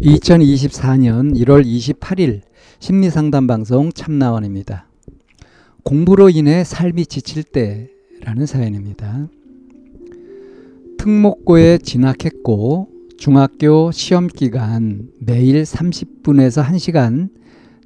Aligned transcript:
2024년 0.00 1.34
1월 1.34 1.64
28일 1.64 2.42
심리상담 2.78 3.46
방송 3.46 3.90
참나원입니다. 3.92 4.86
공부로 5.82 6.30
인해 6.30 6.64
삶이 6.64 7.06
지칠 7.06 7.42
때라는 7.42 8.46
사연입니다. 8.46 9.28
특목고에 10.98 11.78
진학했고 11.78 12.88
중학교 13.16 13.90
시험 13.90 14.26
기간 14.26 15.08
매일 15.18 15.62
30분에서 15.62 16.64
1시간 16.64 17.30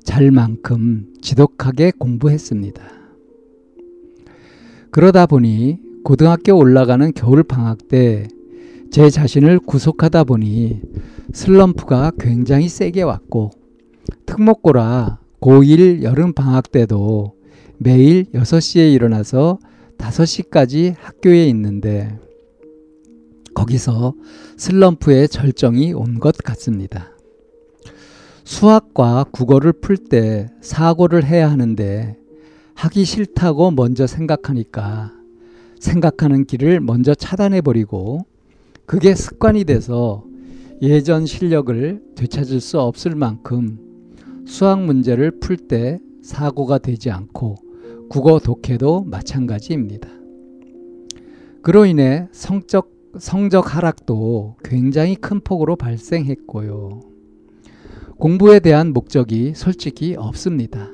잘 0.03 0.31
만큼 0.31 1.07
지독하게 1.23 1.93
공부했습니다. 1.99 2.83
그러다 4.91 5.27
보니 5.27 5.79
고등학교 6.05 6.57
올라가는 6.57 7.13
겨울 7.15 7.43
방학 7.43 7.89
때 7.89 8.29
제 8.93 9.09
자신을 9.09 9.59
구속하다 9.59 10.25
보니 10.25 10.83
슬럼프가 11.33 12.13
굉장히 12.19 12.69
세게 12.69 13.03
왔고 13.03 13.51
특목고라 14.27 15.19
고1 15.41 16.03
여름 16.03 16.33
방학 16.33 16.71
때도 16.71 17.35
매일 17.79 18.25
6시에 18.35 18.93
일어나서 18.93 19.59
5시까지 19.99 20.95
학교에 20.99 21.47
있는데 21.49 22.19
거기서 23.55 24.15
슬럼프의 24.57 25.29
절정이 25.29 25.93
온 25.93 26.19
것 26.19 26.37
같습니다. 26.39 27.11
수학과 28.45 29.25
국어를 29.31 29.73
풀 29.73 29.97
때 29.97 30.49
사고를 30.61 31.25
해야 31.25 31.51
하는데 31.51 32.17
하기 32.75 33.05
싫다고 33.05 33.71
먼저 33.71 34.07
생각하니까 34.07 35.13
생각하는 35.79 36.45
길을 36.45 36.81
먼저 36.81 37.15
차단해버리고 37.15 38.27
그게 38.87 39.15
습관이 39.15 39.65
돼서 39.65 40.25
예전 40.83 41.27
실력을 41.27 42.03
되찾을 42.17 42.61
수 42.61 42.81
없을 42.81 43.15
만큼 43.15 43.79
수학 44.45 44.83
문제를 44.83 45.39
풀 45.39 45.57
때 45.57 46.01
사고가 46.23 46.79
되지 46.79 47.09
않고 47.09 47.55
국어 48.11 48.41
독해도 48.41 49.05
마찬가지입니다. 49.05 50.09
그로 51.63 51.87
인해 51.87 52.27
성적, 52.33 52.91
성적 53.17 53.77
하락도 53.77 54.57
굉장히 54.65 55.15
큰 55.15 55.39
폭으로 55.39 55.77
발생했고요. 55.77 56.99
공부에 58.19 58.59
대한 58.59 58.93
목적이 58.93 59.53
솔직히 59.55 60.17
없습니다. 60.19 60.91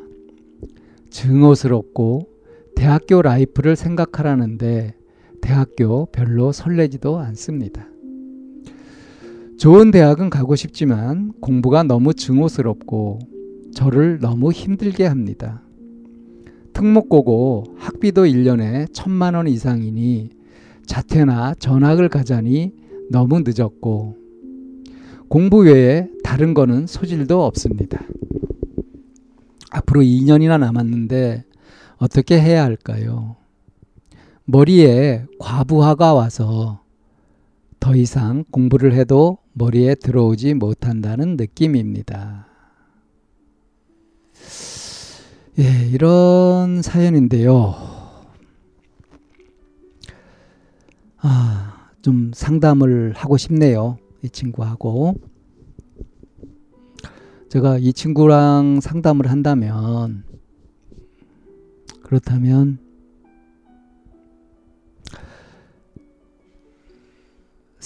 증오스럽고 1.09 2.29
대학교 2.77 3.23
라이프를 3.23 3.75
생각하라는데 3.75 4.95
대학교 5.41 6.05
별로 6.13 6.53
설레지도 6.53 7.17
않습니다. 7.19 7.89
좋은 9.59 9.91
대학은 9.91 10.31
가고 10.31 10.55
싶지만 10.55 11.33
공부가 11.41 11.83
너무 11.83 12.15
증오스럽고 12.15 13.19
저를 13.75 14.21
너무 14.21 14.53
힘들게 14.53 15.05
합니다. 15.05 15.63
특목고고 16.73 17.65
학비도 17.77 18.27
1년에 18.27 18.87
천만 18.93 19.35
원 19.35 19.49
이상이니 19.49 20.31
자퇴나 20.87 21.55
전학을 21.55 22.09
가자니 22.09 22.73
너무 23.11 23.43
늦었고 23.45 24.17
공부 25.29 25.59
외에 25.65 26.09
다른 26.23 26.55
거는 26.55 26.87
소질도 26.87 27.45
없습니다. 27.45 28.01
앞으로 29.73 30.03
2년이나 30.03 30.61
남았는데 30.61 31.45
어떻게 31.97 32.41
해야 32.41 32.63
할까요? 32.63 33.35
머리에 34.45 35.25
과부하가 35.41 36.15
와서 36.15 36.81
더 37.81 37.95
이상 37.95 38.45
공부를 38.51 38.93
해도 38.93 39.39
머리에 39.53 39.95
들어오지 39.95 40.55
못한다는 40.55 41.37
느낌입니다. 41.37 42.47
예, 45.59 45.87
이런 45.89 46.83
사연인데요. 46.83 47.75
아, 51.19 51.91
좀 52.01 52.31
상담을 52.33 53.13
하고 53.17 53.37
싶네요. 53.37 53.99
이 54.23 54.29
친구하고. 54.29 55.17
제가 57.49 57.79
이 57.79 57.93
친구랑 57.93 58.81
상담을 58.81 59.31
한다면, 59.31 60.23
그렇다면, 62.03 62.79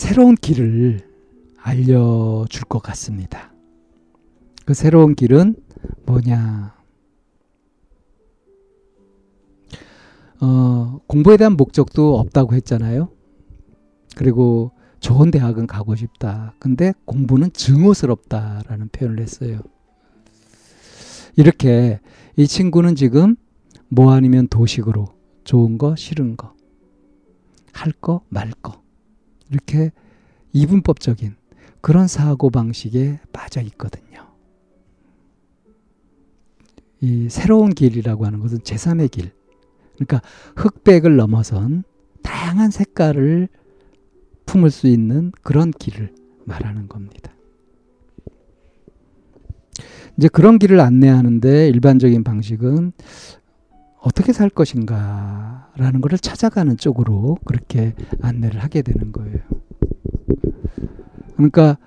새로운 0.02 0.34
길을 0.34 0.98
알려줄 1.58 2.64
것 2.64 2.80
같습니다. 2.82 3.52
그 4.64 4.74
새로운 4.74 5.14
길은 5.14 5.54
뭐냐? 6.06 6.74
어, 10.40 10.98
공부에 11.06 11.36
대한 11.36 11.52
목적도 11.52 12.18
없다고 12.18 12.54
했잖아요. 12.54 13.10
그리고 14.16 14.72
좋은 14.98 15.30
대학은 15.30 15.68
가고 15.68 15.94
싶다. 15.94 16.56
근데 16.58 16.94
공부는 17.04 17.52
증오스럽다라는 17.52 18.88
표현을 18.88 19.20
했어요. 19.20 19.60
이렇게 21.36 22.00
이 22.36 22.48
친구는 22.48 22.96
지금 22.96 23.36
뭐 23.88 24.12
아니면 24.12 24.48
도식으로 24.48 25.06
좋은 25.44 25.78
거, 25.78 25.94
싫은 25.94 26.36
거, 26.36 26.54
할 27.72 27.92
거, 27.92 28.22
말 28.30 28.50
거. 28.62 28.81
이렇게 29.52 29.92
이분법적인 30.52 31.36
그런 31.80 32.08
사고 32.08 32.50
방식에 32.50 33.20
빠져 33.32 33.60
있거든요. 33.62 34.26
이 37.00 37.28
새로운 37.28 37.70
길이라고 37.70 38.24
하는 38.24 38.40
것은 38.40 38.58
제3의 38.58 39.10
길. 39.10 39.32
그러니까 39.94 40.22
흑백을 40.56 41.16
넘어선 41.16 41.84
다양한 42.22 42.70
색깔을 42.70 43.48
품을 44.46 44.70
수 44.70 44.86
있는 44.86 45.32
그런 45.42 45.70
길을 45.70 46.14
말하는 46.44 46.88
겁니다. 46.88 47.32
이제 50.16 50.28
그런 50.28 50.58
길을 50.58 50.80
안내하는데 50.80 51.68
일반적인 51.68 52.22
방식은 52.22 52.92
어떻게 54.00 54.32
살 54.32 54.50
것인가 54.50 55.41
라는 55.76 56.00
것을 56.00 56.18
찾아가는 56.18 56.76
쪽으로 56.76 57.38
그렇게 57.44 57.94
안내를 58.20 58.62
하게 58.62 58.82
되는 58.82 59.12
거예요. 59.12 59.38
그러니까 61.36 61.78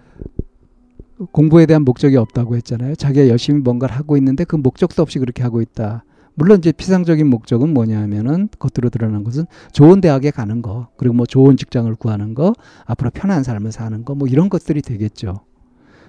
공부에 1.32 1.66
대한 1.66 1.84
목적이 1.84 2.18
없다고 2.18 2.56
했잖아요. 2.58 2.96
자기가 2.96 3.30
열심히 3.30 3.62
뭔가를 3.62 3.96
하고 3.96 4.18
있는데 4.18 4.44
그 4.44 4.56
목적도 4.56 5.02
없이 5.02 5.20
그렇게 5.20 5.44
하고 5.44 5.62
있다. 5.62 6.04
물론 6.34 6.58
이제 6.58 6.72
피상적인 6.74 7.28
목적은 7.28 7.74
뭐냐면은 7.74 8.50
겉으로 8.60 8.90
드러난 8.90 9.24
것은 9.24 9.46
좋은 9.72 10.02
대학에 10.02 10.32
가는 10.32 10.62
거, 10.62 10.90
그리고 10.98 11.16
뭐 11.16 11.26
좋은 11.26 11.56
직장을 11.56 11.94
구하는 11.96 12.34
거, 12.34 12.54
앞으로 12.86 13.10
편한 13.12 13.44
삶을 13.44 13.72
사는 13.72 14.04
거, 14.04 14.16
뭐 14.16 14.28
이런 14.28 14.50
것들이 14.50 14.82
되겠죠. 14.82 15.46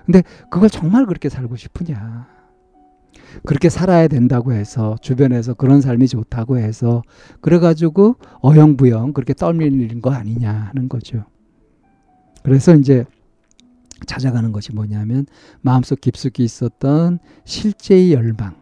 근데 0.04 0.22
그걸 0.50 0.68
정말 0.68 1.06
그렇게 1.06 1.28
살고 1.28 1.54
싶으냐? 1.56 2.26
그렇게 3.44 3.68
살아야 3.68 4.08
된다고 4.08 4.52
해서 4.52 4.96
주변에서 5.00 5.54
그런 5.54 5.80
삶이 5.80 6.08
좋다고 6.08 6.58
해서 6.58 7.02
그래가지고 7.40 8.16
어영부영 8.42 9.12
그렇게 9.12 9.34
떨리는 9.34 10.00
거 10.00 10.10
아니냐 10.10 10.52
하는 10.52 10.88
거죠. 10.88 11.24
그래서 12.42 12.74
이제 12.74 13.04
찾아가는 14.06 14.52
것이 14.52 14.72
뭐냐면 14.72 15.26
마음속 15.62 16.00
깊숙이 16.00 16.44
있었던 16.44 17.18
실제의 17.44 18.12
열망, 18.12 18.56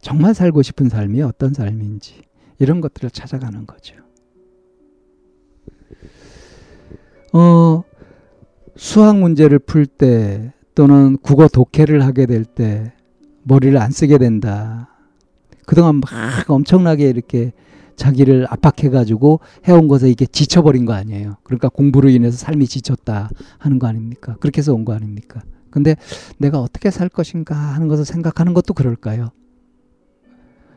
정말 0.00 0.34
살고 0.34 0.62
싶은 0.62 0.88
삶이 0.88 1.22
어떤 1.22 1.54
삶인지 1.54 2.22
이런 2.58 2.80
것들을 2.80 3.10
찾아가는 3.10 3.66
거죠. 3.66 3.96
어, 7.32 7.82
수학 8.76 9.18
문제를 9.18 9.58
풀 9.58 9.86
때 9.86 10.52
또는 10.74 11.16
국어 11.18 11.48
독해를 11.48 12.04
하게 12.04 12.26
될 12.26 12.44
때 12.44 12.92
머리를 13.42 13.76
안 13.78 13.90
쓰게 13.90 14.18
된다. 14.18 14.88
그동안 15.66 16.00
막 16.00 16.10
엄청나게 16.48 17.08
이렇게 17.08 17.52
자기를 17.96 18.46
압박해가지고 18.48 19.40
해온 19.68 19.86
것에 19.88 20.08
이게 20.10 20.26
지쳐버린 20.26 20.86
거 20.86 20.94
아니에요. 20.94 21.36
그러니까 21.42 21.68
공부로 21.68 22.08
인해서 22.08 22.36
삶이 22.38 22.66
지쳤다 22.66 23.30
하는 23.58 23.78
거 23.78 23.86
아닙니까? 23.86 24.36
그렇게 24.40 24.58
해서 24.58 24.72
온 24.74 24.84
거 24.84 24.94
아닙니까? 24.94 25.42
근데 25.70 25.96
내가 26.38 26.60
어떻게 26.60 26.90
살 26.90 27.08
것인가 27.08 27.54
하는 27.54 27.88
것을 27.88 28.04
생각하는 28.04 28.54
것도 28.54 28.74
그럴까요? 28.74 29.30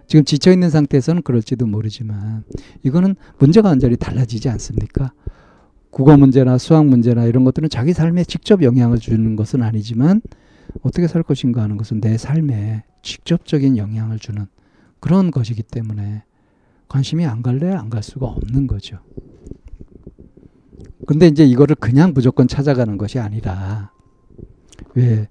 지금 0.05 0.25
지쳐 0.25 0.51
있는 0.51 0.69
상태에서는 0.69 1.21
그럴지도 1.23 1.65
모르지만 1.65 2.43
이거는 2.83 3.15
문제가 3.39 3.69
완전히 3.69 3.95
달라지지 3.95 4.49
않습니까? 4.49 5.13
국어 5.89 6.17
문제나 6.17 6.57
수학 6.57 6.85
문제나 6.85 7.25
이런 7.25 7.43
것들은 7.45 7.69
자기 7.69 7.93
삶에 7.93 8.23
직접 8.25 8.63
영향을 8.63 8.99
주는 8.99 9.35
것은 9.35 9.63
아니지만 9.63 10.21
어떻게 10.81 11.07
살 11.07 11.23
것인가 11.23 11.61
하는 11.61 11.77
것은 11.77 12.01
내 12.01 12.17
삶에 12.17 12.83
직접적인 13.03 13.77
영향을 13.77 14.19
주는 14.19 14.47
그런 14.99 15.31
것이기 15.31 15.63
때문에 15.63 16.23
관심이 16.89 17.25
안 17.25 17.41
갈래? 17.41 17.73
안 17.73 17.89
갈 17.89 18.03
수가 18.03 18.27
없는 18.27 18.67
거죠. 18.67 18.99
근데 21.05 21.27
이제 21.27 21.45
이거를 21.45 21.75
그냥 21.75 22.13
무조건 22.13 22.47
찾아가는 22.47 22.97
것이 22.97 23.19
아니라 23.19 23.91
왜 24.95 25.27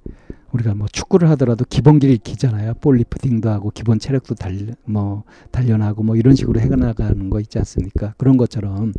우리가 0.52 0.74
뭐 0.74 0.86
축구를 0.90 1.30
하더라도 1.30 1.64
기본기를 1.64 2.14
익히잖아요. 2.16 2.74
볼리프팅도 2.74 3.48
하고 3.50 3.70
기본 3.70 3.98
체력도 3.98 4.34
달, 4.34 4.74
뭐 4.84 5.24
단련하고 5.50 6.02
뭐 6.02 6.16
이런 6.16 6.34
식으로 6.34 6.60
해나가는 6.60 7.30
거 7.30 7.40
있지 7.40 7.58
않습니까? 7.58 8.14
그런 8.18 8.36
것처럼 8.36 8.92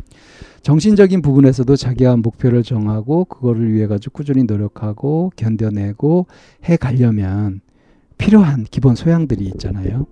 정신적인 0.62 1.22
부분에서도 1.22 1.76
자기가 1.76 2.16
목표를 2.16 2.62
정하고 2.62 3.24
그거를 3.26 3.72
위해 3.72 3.86
가지고 3.86 4.12
꾸준히 4.14 4.44
노력하고 4.44 5.32
견뎌내고 5.36 6.26
해 6.68 6.76
가려면 6.76 7.60
필요한 8.18 8.64
기본 8.64 8.94
소양들이 8.94 9.44
있잖아요. 9.46 10.06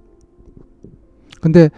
근데 1.40 1.70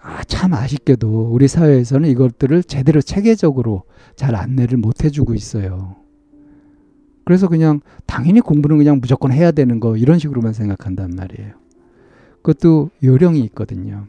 아, 0.00 0.22
참 0.24 0.54
아쉽게도 0.54 1.30
우리 1.32 1.48
사회에서는 1.48 2.08
이것들을 2.10 2.62
제대로 2.64 3.00
체계적으로 3.00 3.82
잘 4.14 4.36
안내를 4.36 4.78
못 4.78 5.04
해주고 5.04 5.34
있어요. 5.34 5.96
그래서 7.26 7.48
그냥 7.48 7.80
당연히 8.06 8.40
공부는 8.40 8.78
그냥 8.78 9.00
무조건 9.00 9.32
해야 9.32 9.50
되는 9.50 9.80
거 9.80 9.96
이런 9.96 10.20
식으로만 10.20 10.52
생각한단 10.52 11.10
말이에요. 11.10 11.54
그것도 12.40 12.90
요령이 13.02 13.40
있거든요. 13.46 14.06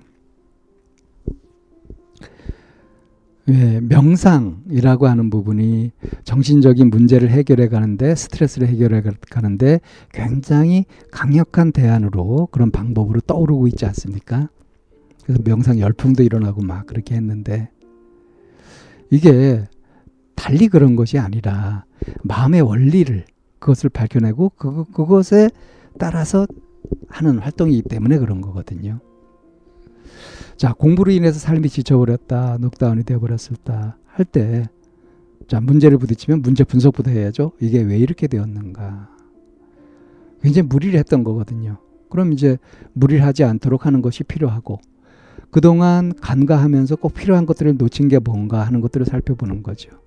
예, 3.49 3.79
명상이라고 3.81 5.07
하는 5.07 5.31
부분이 5.31 5.93
정신적인 6.25 6.91
문제를 6.91 7.29
해결해 7.31 7.69
가는데 7.69 8.13
스트레스를 8.13 8.67
해결해 8.67 9.01
가는데 9.31 9.79
굉장히 10.13 10.85
강력한 11.11 11.71
대안으로 11.71 12.49
그런 12.51 12.69
방법으로 12.69 13.21
떠오르고 13.21 13.67
있지 13.69 13.87
않습니까? 13.87 14.47
그래서 15.23 15.41
명상 15.43 15.79
열풍도 15.79 16.21
일어나고 16.21 16.61
막 16.61 16.85
그렇게 16.85 17.15
했는데 17.15 17.71
이게 19.09 19.63
달리 20.37 20.69
그런 20.69 20.95
것이 20.95 21.17
아니라 21.17 21.83
마음의 22.23 22.61
원리를 22.61 23.25
그것을 23.59 23.89
밝혀내고 23.89 24.53
그, 24.55 24.85
그것에 24.93 25.49
따라서 25.99 26.47
하는 27.09 27.39
활동이기 27.39 27.81
때문에 27.89 28.17
그런 28.19 28.39
거거든요. 28.39 28.99
자, 30.55 30.73
공부로 30.73 31.11
인해서 31.11 31.39
삶이 31.39 31.67
지쳐버렸다, 31.67 32.59
녹다운이 32.61 33.03
되어버렸을다 33.03 33.97
할 34.05 34.25
때, 34.25 34.65
자, 35.47 35.59
문제를 35.59 35.97
부딪히면 35.97 36.41
문제 36.41 36.63
분석부터 36.63 37.11
해야죠. 37.11 37.51
이게 37.59 37.81
왜 37.81 37.97
이렇게 37.97 38.27
되었는가. 38.27 39.09
굉장히 40.41 40.67
무리를 40.67 40.97
했던 40.97 41.23
거거든요. 41.23 41.77
그럼 42.09 42.31
이제 42.31 42.57
무리를 42.93 43.23
하지 43.25 43.43
않도록 43.43 43.85
하는 43.85 44.01
것이 44.01 44.23
필요하고, 44.23 44.79
그동안 45.51 46.13
간과하면서 46.21 46.97
꼭 46.97 47.13
필요한 47.13 47.45
것들을 47.45 47.77
놓친 47.77 48.07
게 48.07 48.19
뭔가 48.19 48.63
하는 48.63 48.81
것들을 48.81 49.05
살펴보는 49.05 49.63
거죠. 49.63 50.06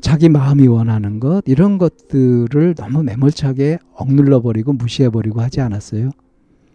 자기 0.00 0.28
마음이 0.28 0.66
원하는 0.66 1.20
것, 1.20 1.42
이런 1.46 1.78
것들을 1.78 2.74
너무 2.74 3.02
매몰차게 3.02 3.78
억눌러 3.94 4.40
버리고 4.40 4.72
무시해 4.72 5.10
버리고 5.10 5.40
하지 5.40 5.60
않았어요. 5.60 6.10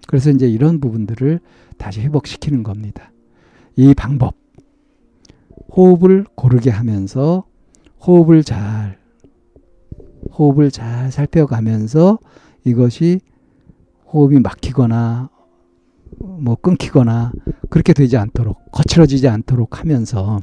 그래서 0.08 0.30
이제 0.30 0.48
이런 0.48 0.80
부분들을 0.80 1.40
다시 1.78 2.02
회복시키는 2.02 2.64
겁니다. 2.64 3.12
이 3.76 3.94
방법. 3.94 4.36
호흡을 5.76 6.26
고르게 6.36 6.70
하면서 6.70 7.44
호흡을 8.06 8.44
잘, 8.44 8.98
호흡을 10.38 10.72
잘 10.72 11.12
살펴가면서 11.12 12.20
이것이 12.64 13.20
호흡이 14.14 14.40
막히거나 14.40 15.30
뭐 16.20 16.56
끊기거나 16.56 17.34
그렇게 17.70 17.94
되지 17.94 18.16
않도록 18.16 18.72
거칠어지지 18.72 19.28
않도록 19.28 19.80
하면서 19.80 20.40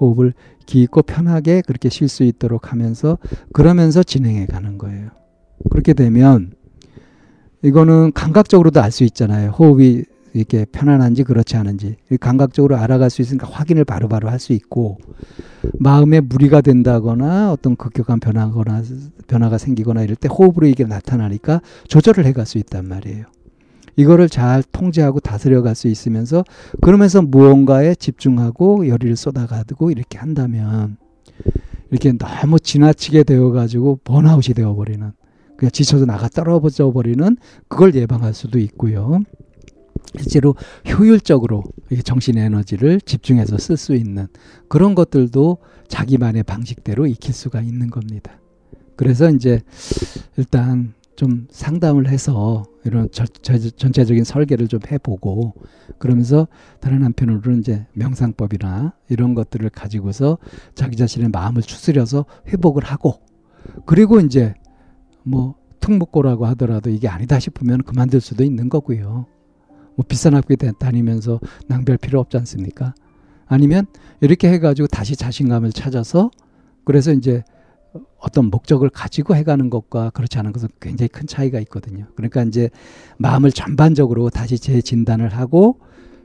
호흡을 0.00 0.34
깊고 0.66 1.02
편하게 1.02 1.62
그렇게 1.62 1.88
쉴 1.88 2.08
수 2.08 2.22
있도록 2.24 2.72
하면서 2.72 3.18
그러면서 3.52 4.02
진행해 4.02 4.46
가는 4.46 4.78
거예요. 4.78 5.10
그렇게 5.70 5.92
되면 5.92 6.52
이거는 7.62 8.12
감각적으로도 8.12 8.80
알 8.80 8.90
수 8.90 9.04
있잖아요. 9.04 9.50
호흡이 9.50 10.04
이렇게 10.34 10.66
편안한지 10.66 11.24
그렇지 11.24 11.56
않은지 11.56 11.96
감각적으로 12.20 12.76
알아갈 12.76 13.08
수 13.08 13.22
있으니까 13.22 13.48
확인을 13.50 13.86
바로바로 13.86 14.28
할 14.28 14.38
수 14.38 14.52
있고 14.52 14.98
마음에 15.78 16.20
무리가 16.20 16.60
된다거나 16.60 17.52
어떤 17.52 17.74
급격한 17.74 18.20
변화거나 18.20 18.82
변화가 19.28 19.56
생기거나 19.56 20.02
이럴 20.02 20.14
때 20.14 20.28
호흡으로 20.28 20.66
이게 20.66 20.84
나타나니까 20.84 21.62
조절을 21.88 22.26
해갈 22.26 22.44
수 22.44 22.58
있단 22.58 22.86
말이에요. 22.86 23.24
이거를 23.96 24.28
잘 24.28 24.62
통제하고 24.62 25.20
다스려 25.20 25.62
갈 25.62 25.74
수 25.74 25.88
있으면서 25.88 26.44
그러면서 26.80 27.20
무언가에 27.20 27.94
집중하고 27.94 28.88
열의를 28.88 29.16
쏟아가지고 29.16 29.90
이렇게 29.90 30.18
한다면 30.18 30.96
이렇게 31.90 32.12
너무 32.12 32.58
지나치게 32.58 33.24
되어 33.24 33.50
가지고 33.50 34.00
번아웃이 34.04 34.54
되어 34.54 34.74
버리는 34.74 35.12
그냥 35.56 35.70
지쳐서 35.70 36.06
나가 36.06 36.28
떨어져 36.28 36.90
버리는 36.92 37.36
그걸 37.68 37.94
예방할 37.94 38.34
수도 38.34 38.58
있고요. 38.58 39.20
실제로 40.18 40.54
효율적으로 40.88 41.62
정신 42.04 42.38
에너지를 42.38 43.00
집중해서 43.00 43.58
쓸 43.58 43.76
수 43.76 43.94
있는 43.94 44.28
그런 44.68 44.94
것들도 44.94 45.58
자기만의 45.88 46.42
방식대로 46.44 47.06
익힐 47.06 47.34
수가 47.34 47.60
있는 47.60 47.90
겁니다. 47.90 48.38
그래서 48.96 49.30
이제 49.30 49.60
일단 50.36 50.94
좀 51.16 51.46
상담을 51.50 52.08
해서 52.08 52.64
이런 52.84 53.08
저, 53.10 53.24
저, 53.26 53.58
전체적인 53.58 54.24
설계를 54.24 54.68
좀 54.68 54.80
해보고 54.90 55.54
그러면서 55.98 56.46
다른 56.80 57.02
한편으로는 57.02 57.60
이제 57.60 57.86
명상법이나 57.94 58.92
이런 59.08 59.34
것들을 59.34 59.68
가지고서 59.70 60.38
자기 60.74 60.96
자신의 60.96 61.30
마음을 61.30 61.62
추스려서 61.62 62.26
회복을 62.48 62.84
하고 62.84 63.20
그리고 63.86 64.20
이제 64.20 64.54
뭐 65.22 65.54
특목고라고 65.80 66.46
하더라도 66.46 66.90
이게 66.90 67.08
아니다 67.08 67.38
싶으면 67.38 67.82
그만둘 67.82 68.20
수도 68.20 68.44
있는 68.44 68.68
거고요. 68.68 69.26
뭐 69.96 70.04
비싼 70.06 70.34
학교 70.34 70.54
다니면서 70.54 71.40
낭비할 71.68 71.98
필요 71.98 72.20
없지 72.20 72.36
않습니까? 72.36 72.94
아니면 73.46 73.86
이렇게 74.20 74.50
해가지고 74.52 74.88
다시 74.88 75.16
자신감을 75.16 75.72
찾아서 75.72 76.30
그래서 76.84 77.12
이제 77.12 77.42
어떤 78.18 78.46
목적을 78.46 78.90
가지고 78.90 79.34
해가는 79.36 79.70
것과 79.70 80.10
그렇지 80.10 80.38
않은 80.38 80.52
것은 80.52 80.68
굉장히 80.80 81.08
큰 81.08 81.26
차이가 81.26 81.60
있거든요. 81.60 82.06
그러니까 82.16 82.42
이제 82.42 82.70
마음을 83.18 83.52
전반적으로 83.52 84.30
다시 84.30 84.58
재진단을 84.58 85.30
하고 85.30 85.78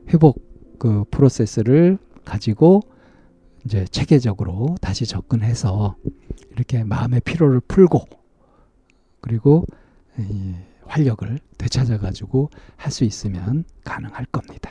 회복 0.10 0.44
그 0.80 1.04
프로세스를 1.12 1.98
가지고 2.26 2.82
이제 3.66 3.86
체계적으로 3.86 4.76
다시 4.82 5.06
접근해서 5.06 5.96
이렇게 6.52 6.84
마음의 6.84 7.22
피로를 7.22 7.60
풀고 7.62 8.06
그리고 9.22 9.66
이 10.18 10.56
활력을 10.86 11.40
되찾아 11.58 12.00
가지고 12.00 12.50
할 12.76 12.92
수 12.92 13.04
있으면 13.04 13.64
가능할 13.84 14.26
겁니다. 14.26 14.71